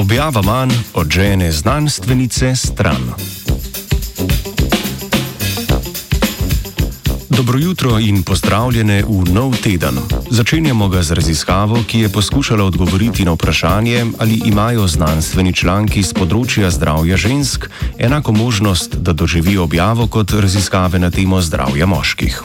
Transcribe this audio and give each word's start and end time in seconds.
Objava 0.00 0.42
manj 0.42 0.72
od 0.94 1.10
žene 1.10 1.52
znanstvenice 1.52 2.56
stran. 2.56 3.12
Dobro 7.28 7.58
jutro 7.58 7.98
in 7.98 8.22
pozdravljene 8.22 9.02
v 9.02 9.32
nov 9.32 9.56
teden. 9.62 9.98
Začenjamo 10.30 10.88
ga 10.88 11.02
z 11.02 11.12
raziskavo, 11.12 11.84
ki 11.88 12.00
je 12.00 12.08
poskušala 12.08 12.64
odgovoriti 12.64 13.24
na 13.24 13.32
vprašanje, 13.32 14.06
ali 14.18 14.40
imajo 14.44 14.86
znanstveni 14.88 15.52
članki 15.52 16.02
z 16.02 16.16
področja 16.16 16.70
zdravja 16.70 17.16
žensk 17.20 17.68
enako 17.98 18.32
možnost, 18.32 18.96
da 18.96 19.12
doživijo 19.12 19.68
objavo 19.68 20.06
kot 20.06 20.32
raziskave 20.32 20.98
na 20.98 21.10
temo 21.10 21.40
zdravja 21.40 21.86
moških. 21.86 22.42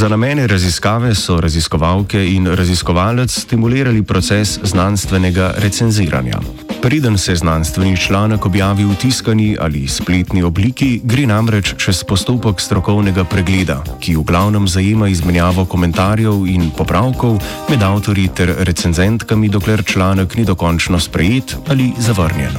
Za 0.00 0.08
namene 0.08 0.46
raziskave 0.46 1.14
so 1.14 1.34
raziskovalke 1.40 2.22
in 2.24 2.46
raziskovalec 2.46 3.30
stimulirali 3.30 4.02
proces 4.02 4.58
znanstvenega 4.62 5.52
recenziranja. 5.56 6.38
Preden 6.82 7.18
se 7.18 7.34
znanstveni 7.36 7.96
članek 7.96 8.46
objavi 8.46 8.84
v 8.84 8.94
tiskani 8.96 9.56
ali 9.60 9.88
spletni 9.88 10.42
obliki, 10.42 11.00
gre 11.04 11.26
namreč 11.26 11.74
čez 11.76 12.00
postopek 12.04 12.60
strokovnega 12.60 13.24
pregleda, 13.24 13.82
ki 14.00 14.16
v 14.16 14.24
glavnem 14.24 14.68
zajema 14.68 15.08
izmenjavo 15.08 15.66
komentarjev 15.68 16.46
in 16.48 16.70
popravkov 16.78 17.36
med 17.68 17.82
avtorji 17.82 18.28
ter 18.28 18.54
recenzentkami, 18.56 19.48
dokler 19.48 19.84
članek 19.84 20.36
ni 20.36 20.44
dokončno 20.44 21.00
sprejet 21.00 21.56
ali 21.68 21.92
zavrnjen. 21.98 22.56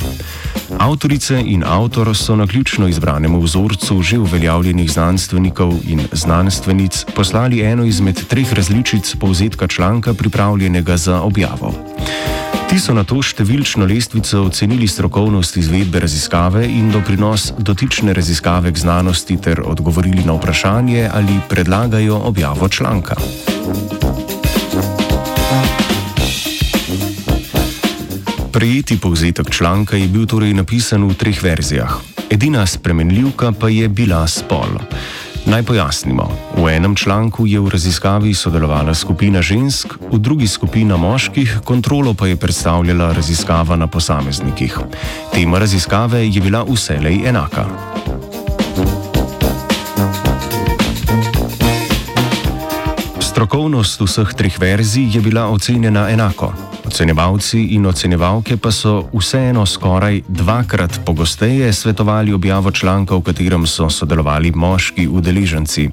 Avtorice 0.80 1.42
in 1.46 1.64
avtor 1.64 2.16
so 2.18 2.36
na 2.36 2.48
ključno 2.48 2.88
izbranemu 2.88 3.40
vzorcu 3.40 4.02
že 4.02 4.20
uveljavljenih 4.20 4.92
znanstvenikov 4.92 5.74
in 5.88 6.02
znanstvenic 6.12 7.06
poslali 7.16 7.62
eno 7.62 7.86
izmed 7.86 8.28
treh 8.28 8.54
različic 8.54 9.16
povzetka 9.16 9.68
članka, 9.68 10.14
pripravljenega 10.14 10.98
za 10.98 11.22
objavo. 11.22 11.74
Ti 12.70 12.80
so 12.80 12.94
na 12.96 13.04
to 13.04 13.18
številčno 13.20 13.84
lestvico 13.84 14.46
ocenili 14.48 14.88
strokovnost 14.88 15.58
izvedbe 15.60 16.00
raziskave 16.00 16.64
in 16.72 16.88
doprinos 16.92 17.50
dotične 17.60 18.14
raziskave 18.16 18.72
k 18.72 18.80
znanosti 18.80 19.38
ter 19.38 19.60
odgovorili 19.66 20.24
na 20.24 20.38
vprašanje, 20.40 21.10
ali 21.14 21.42
predlagajo 21.50 22.22
objavo 22.32 22.70
članka. 22.70 23.20
Prejeti 28.52 29.00
povzetek 29.00 29.50
članka 29.50 29.96
je 29.98 30.08
bil 30.08 30.26
torej 30.28 30.54
napisan 30.54 31.08
v 31.08 31.16
treh 31.16 31.44
verzijah. 31.44 31.96
Edina 32.30 32.66
spremenljivka 32.68 33.52
pa 33.52 33.70
je 33.70 33.88
bila 33.88 34.28
spol. 34.28 34.76
Naj 35.46 35.64
pojasnimo. 35.64 36.28
V 36.58 36.68
enem 36.68 36.96
članku 36.96 37.48
je 37.48 37.60
v 37.60 37.70
raziskavi 37.70 38.34
sodelovala 38.34 38.94
skupina 38.94 39.42
žensk, 39.42 39.96
v 40.12 40.20
drugi 40.20 40.48
skupina 40.48 40.98
moških, 40.98 41.64
kontrolo 41.64 42.14
pa 42.14 42.28
je 42.28 42.36
predstavljala 42.36 43.14
raziskava 43.14 43.76
na 43.76 43.88
posameznikih. 43.88 44.80
Tema 45.34 45.60
raziskave 45.60 46.28
je 46.28 46.42
bila 46.42 46.64
vselej 46.68 47.24
enaka. 47.26 47.66
Strokovnost 53.20 54.02
vseh 54.02 54.34
treh 54.36 54.60
verzij 54.60 55.16
je 55.16 55.22
bila 55.22 55.48
ocenjena 55.48 56.10
enako. 56.12 56.71
Ocenjevalci 56.92 57.60
in 57.72 57.86
ocenjevalke 57.86 58.58
pa 58.58 58.72
so 58.72 59.08
vseeno 59.16 59.66
skoraj 59.66 60.22
dvakrat 60.28 61.00
pogosteje 61.06 61.74
svetovali 61.74 62.34
objavo 62.34 62.72
članka, 62.72 63.16
v 63.16 63.22
katerem 63.22 63.68
so 63.68 63.90
sodelovali 63.90 64.52
moški 64.52 65.08
udeleženci. 65.08 65.90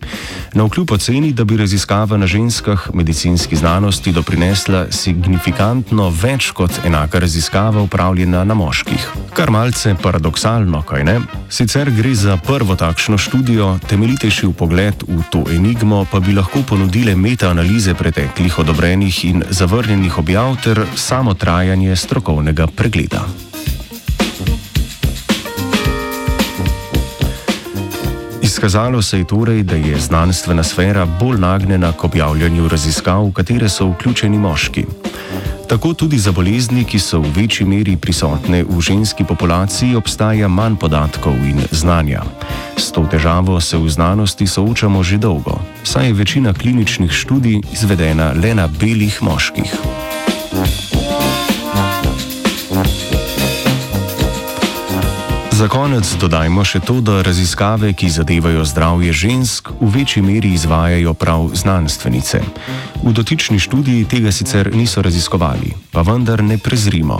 Na 0.52 0.64
vkljub 0.64 0.90
oceni, 0.90 1.32
da 1.32 1.44
bi 1.44 1.56
raziskava 1.56 2.16
na 2.16 2.26
ženskah 2.26 2.88
medicinski 2.94 3.56
znanosti 3.56 4.12
doprinesla 4.12 4.86
signifikantno 4.90 6.10
več 6.22 6.50
kot 6.50 6.80
enaka 6.84 7.18
raziskava 7.18 7.82
upravljena 7.82 8.42
na 8.44 8.54
moških. 8.54 9.08
Kar 9.34 9.50
malce 9.50 9.94
paradoksalno, 10.02 10.82
kaj 10.82 11.04
ne? 11.04 11.20
Sicer 11.48 11.90
gre 11.94 12.14
za 12.14 12.36
prvo 12.36 12.74
takšno 12.76 13.18
študijo, 13.18 13.78
temeljitejši 13.88 14.50
pogled 14.58 15.06
v 15.08 15.22
to 15.30 15.44
enigmo 15.54 16.02
pa 16.10 16.20
bi 16.20 16.34
lahko 16.34 16.62
ponudile 16.66 17.14
metaanalize 17.14 17.94
preteklih 17.94 18.58
odobrenih 18.58 19.24
in 19.24 19.44
zavrnjenih 19.50 20.18
objav 20.18 20.56
ter 20.64 20.87
samo 20.96 21.34
trajanje 21.34 21.96
strokovnega 21.96 22.66
pregleda. 22.66 23.24
Izkazalo 28.42 29.02
se 29.02 29.18
je 29.18 29.24
torej, 29.24 29.62
da 29.62 29.76
je 29.76 30.00
znanstvena 30.00 30.62
sfera 30.62 31.06
bolj 31.06 31.38
nagnjena 31.38 31.92
k 31.92 32.04
objavljanju 32.04 32.68
raziskav, 32.68 33.24
v 33.24 33.32
katere 33.32 33.68
so 33.68 33.86
vključeni 33.86 34.38
moški. 34.38 34.84
Tako 35.68 35.94
tudi 35.94 36.18
za 36.18 36.32
bolezni, 36.32 36.84
ki 36.84 36.98
so 36.98 37.20
v 37.20 37.30
večji 37.36 37.66
meri 37.66 37.96
prisotne 37.96 38.64
v 38.64 38.80
ženski 38.80 39.24
populaciji, 39.24 39.94
obstaja 39.94 40.48
manj 40.48 40.76
podatkov 40.80 41.36
in 41.44 41.60
znanja. 41.70 42.22
S 42.76 42.92
to 42.92 43.04
težavo 43.10 43.60
se 43.60 43.76
v 43.76 43.88
znanosti 43.88 44.46
soočamo 44.46 45.02
že 45.02 45.18
dolgo, 45.18 45.60
saj 45.84 46.06
je 46.06 46.12
večina 46.12 46.52
kliničnih 46.52 47.12
študij 47.12 47.60
izvedena 47.72 48.32
le 48.32 48.54
na 48.54 48.66
belih 48.66 49.22
moških. 49.22 49.97
Za 55.58 55.66
konec 55.66 56.06
dodajmo 56.22 56.62
še 56.62 56.78
to, 56.86 57.00
da 57.02 57.18
raziskave, 57.26 57.90
ki 57.90 58.06
zadevajo 58.14 58.62
zdravje 58.62 59.10
žensk, 59.10 59.72
v 59.82 59.88
večji 59.90 60.22
meri 60.22 60.52
izvajajo 60.54 61.18
prav 61.18 61.50
znanstvenice. 61.50 62.38
V 63.02 63.10
dotični 63.10 63.58
študiji 63.58 64.06
tega 64.06 64.30
sicer 64.30 64.70
niso 64.70 65.02
raziskovali, 65.02 65.74
pa 65.90 66.06
vendar 66.06 66.46
ne 66.46 66.62
prezrimo. 66.62 67.18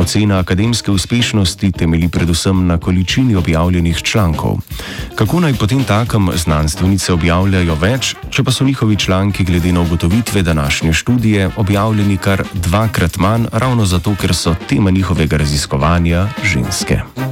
Ocena 0.00 0.40
akademske 0.40 0.88
uspešnosti 0.88 1.72
temelji 1.76 2.08
predvsem 2.08 2.64
na 2.64 2.80
količini 2.80 3.36
objavljenih 3.36 4.00
člankov. 4.00 4.64
Kako 5.12 5.44
naj 5.44 5.60
potem 5.60 5.84
takem 5.84 6.32
znanstvenice 6.40 7.12
objavljajo 7.12 7.76
več, 7.76 8.16
če 8.32 8.48
pa 8.48 8.48
so 8.48 8.64
njihovi 8.64 8.96
članki 8.96 9.44
glede 9.44 9.76
na 9.76 9.84
ugotovitve 9.84 10.40
današnje 10.40 10.96
študije 11.04 11.52
objavljeni 11.60 12.16
kar 12.16 12.48
dvakrat 12.64 13.20
manj, 13.20 13.52
ravno 13.52 13.84
zato, 13.84 14.16
ker 14.16 14.32
so 14.32 14.56
tema 14.72 14.88
njihovega 14.88 15.36
raziskovanja 15.36 16.30
ženske. 16.40 17.23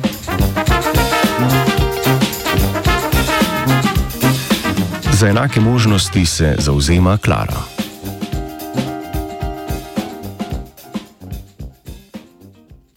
Za 5.22 5.28
enake 5.28 5.60
možnosti 5.60 6.26
se 6.26 6.54
zauzema 6.58 7.18
Klara. 7.18 7.81